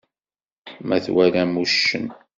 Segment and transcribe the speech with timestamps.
[0.87, 2.05] Ma twalam uccen.